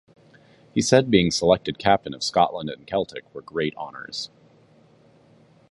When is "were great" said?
3.35-3.75